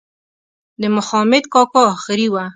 د 0.81 0.83
مخامد 0.97 1.43
کاکا 1.53 1.81
آخري 1.93 2.27
وه. 2.33 2.43